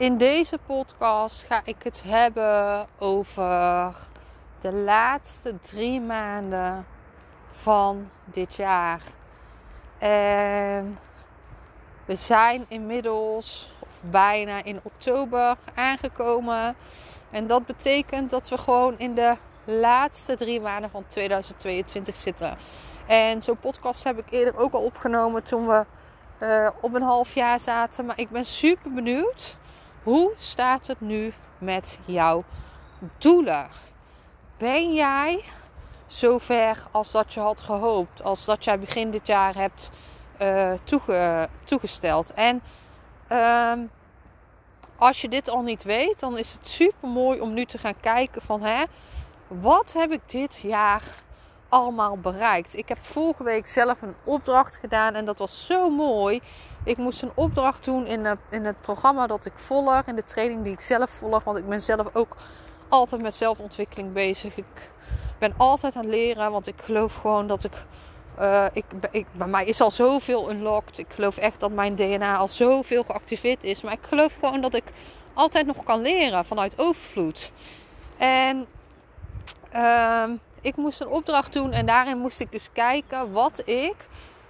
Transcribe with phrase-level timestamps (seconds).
[0.00, 3.94] In deze podcast ga ik het hebben over
[4.60, 6.86] de laatste drie maanden
[7.50, 9.00] van dit jaar.
[9.98, 10.98] En
[12.04, 16.76] we zijn inmiddels, of bijna in oktober, aangekomen.
[17.30, 22.56] En dat betekent dat we gewoon in de laatste drie maanden van 2022 zitten.
[23.06, 25.84] En zo'n podcast heb ik eerder ook al opgenomen toen we
[26.42, 28.04] uh, op een half jaar zaten.
[28.04, 29.58] Maar ik ben super benieuwd.
[30.02, 32.44] Hoe staat het nu met jouw
[33.18, 33.68] doelen?
[34.56, 35.44] Ben jij
[36.06, 38.22] zover als dat je had gehoopt?
[38.22, 39.90] Als dat jij begin dit jaar hebt
[40.84, 42.32] toege, toegesteld?
[42.34, 42.62] En
[43.32, 43.72] uh,
[44.96, 48.00] als je dit al niet weet, dan is het super mooi om nu te gaan
[48.00, 48.84] kijken van hè,
[49.48, 51.02] wat heb ik dit jaar
[51.70, 52.76] allemaal bereikt?
[52.76, 56.40] Ik heb vorige week zelf een opdracht gedaan en dat was zo mooi.
[56.84, 60.24] Ik moest een opdracht doen in, het, in het programma dat ik volg, in de
[60.24, 62.36] training die ik zelf volg, want ik ben zelf ook
[62.88, 64.56] altijd met zelfontwikkeling bezig.
[64.56, 64.90] Ik
[65.38, 67.72] ben altijd aan het leren, want ik geloof gewoon dat ik.
[68.40, 70.98] Uh, ik, bij mij is al zoveel unlocked.
[70.98, 73.82] Ik geloof echt dat mijn DNA al zoveel geactiveerd is.
[73.82, 74.84] Maar ik geloof gewoon dat ik
[75.34, 77.52] altijd nog kan leren vanuit overvloed.
[78.18, 78.66] En
[79.74, 80.24] uh,
[80.60, 83.96] ik moest een opdracht doen en daarin moest ik dus kijken wat ik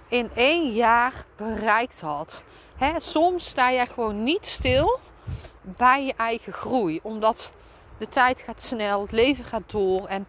[0.07, 2.43] in één jaar bereikt had.
[2.97, 4.99] Soms sta je gewoon niet stil
[5.61, 7.51] bij je eigen groei, omdat
[7.97, 10.27] de tijd gaat snel, het leven gaat door en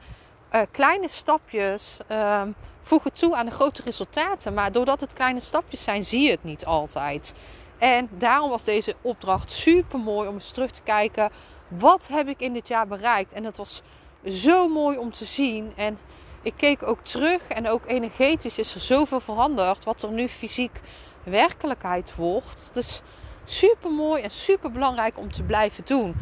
[0.52, 2.42] uh, kleine stapjes uh,
[2.80, 4.54] voegen toe aan de grote resultaten.
[4.54, 7.34] Maar doordat het kleine stapjes zijn, zie je het niet altijd.
[7.78, 11.30] En daarom was deze opdracht super mooi om eens terug te kijken.
[11.68, 13.32] Wat heb ik in dit jaar bereikt?
[13.32, 13.82] En dat was
[14.26, 15.72] zo mooi om te zien.
[15.76, 15.98] En
[16.42, 19.84] ik keek ook terug en ook energetisch is er zoveel veranderd.
[19.84, 20.80] Wat er nu fysiek
[21.22, 22.66] werkelijkheid wordt.
[22.66, 23.02] Het is
[23.44, 26.14] super mooi en super belangrijk om te blijven doen.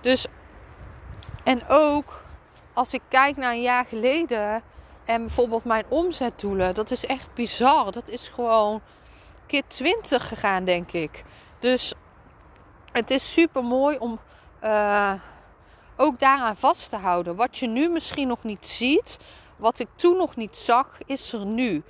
[0.00, 0.26] Dus,
[1.44, 2.24] en ook
[2.72, 4.62] als ik kijk naar een jaar geleden
[5.04, 7.92] en bijvoorbeeld mijn omzetdoelen, dat is echt bizar.
[7.92, 8.80] Dat is gewoon
[9.46, 11.24] keer 20 gegaan, denk ik.
[11.58, 11.94] Dus
[12.92, 14.18] het is super mooi om
[14.64, 15.12] uh,
[15.96, 17.36] ook daaraan vast te houden.
[17.36, 19.18] Wat je nu misschien nog niet ziet,
[19.56, 21.82] wat ik toen nog niet zag, is er nu.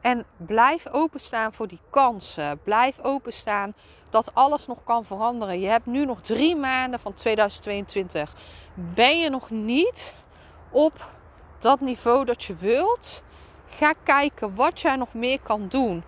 [0.00, 2.60] En blijf openstaan voor die kansen.
[2.62, 3.74] Blijf openstaan
[4.10, 5.60] dat alles nog kan veranderen.
[5.60, 8.34] Je hebt nu nog drie maanden van 2022.
[8.74, 10.14] Ben je nog niet
[10.70, 11.10] op
[11.58, 13.22] dat niveau dat je wilt?
[13.66, 16.04] Ga kijken wat jij nog meer kan doen.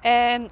[0.00, 0.50] En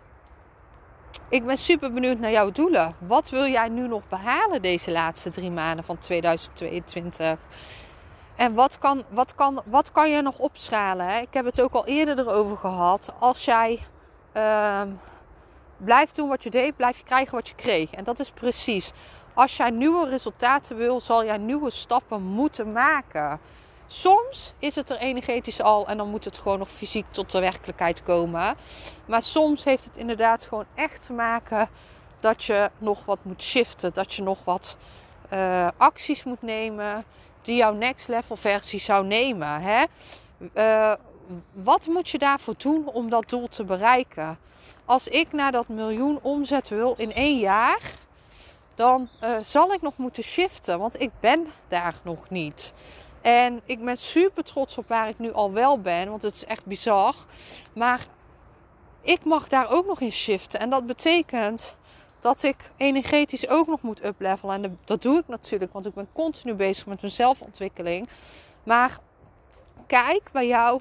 [1.31, 2.95] ik ben super benieuwd naar jouw doelen.
[2.99, 7.41] Wat wil jij nu nog behalen deze laatste drie maanden van 2022?
[8.37, 11.21] En wat kan, wat kan, wat kan je nog opschalen?
[11.21, 13.13] Ik heb het ook al eerder erover gehad.
[13.19, 13.79] Als jij
[14.37, 14.83] uh,
[15.77, 17.91] blijft doen wat je deed, blijf je krijgen wat je kreeg.
[17.91, 18.93] En dat is precies.
[19.35, 23.41] Als jij nieuwe resultaten wil, zal jij nieuwe stappen moeten maken.
[23.93, 27.41] Soms is het er energetisch al en dan moet het gewoon nog fysiek tot de
[27.41, 28.56] werkelijkheid komen.
[29.06, 31.69] Maar soms heeft het inderdaad gewoon echt te maken
[32.21, 33.95] dat je nog wat moet shiften.
[33.95, 34.77] Dat je nog wat
[35.33, 37.05] uh, acties moet nemen
[37.43, 39.61] die jouw next level versie zou nemen.
[39.61, 39.84] Hè?
[40.55, 40.95] Uh,
[41.53, 44.39] wat moet je daarvoor doen om dat doel te bereiken?
[44.84, 47.81] Als ik naar dat miljoen omzet wil in één jaar,
[48.75, 52.72] dan uh, zal ik nog moeten shiften, want ik ben daar nog niet.
[53.21, 56.45] En ik ben super trots op waar ik nu al wel ben, want het is
[56.45, 57.15] echt bizar.
[57.75, 58.07] Maar
[59.01, 60.61] ik mag daar ook nog in shiften.
[60.61, 61.77] En dat betekent
[62.21, 64.65] dat ik energetisch ook nog moet uplevelen.
[64.65, 68.09] En dat doe ik natuurlijk, want ik ben continu bezig met mijn zelfontwikkeling.
[68.63, 68.99] Maar
[69.87, 70.81] kijk bij jou,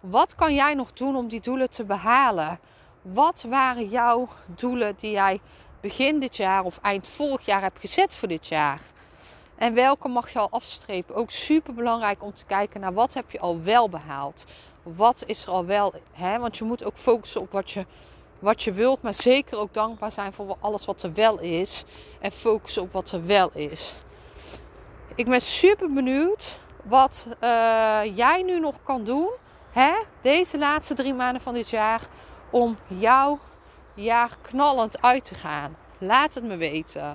[0.00, 2.58] wat kan jij nog doen om die doelen te behalen?
[3.02, 5.40] Wat waren jouw doelen die jij
[5.80, 8.80] begin dit jaar of eind vorig jaar hebt gezet voor dit jaar?
[9.56, 11.14] En welke mag je al afstrepen?
[11.14, 14.44] Ook super belangrijk om te kijken naar wat heb je al wel behaald.
[14.82, 15.94] Wat is er al wel?
[16.12, 16.38] Hè?
[16.38, 17.86] Want je moet ook focussen op wat je,
[18.38, 19.02] wat je wilt.
[19.02, 21.84] Maar zeker ook dankbaar zijn voor alles wat er wel is.
[22.20, 23.94] En focussen op wat er wel is.
[25.14, 27.38] Ik ben super benieuwd wat uh,
[28.16, 29.30] jij nu nog kan doen.
[29.70, 29.92] Hè?
[30.20, 32.02] Deze laatste drie maanden van dit jaar.
[32.50, 33.38] Om jouw
[33.94, 35.76] jaar knallend uit te gaan?
[35.98, 37.14] Laat het me weten.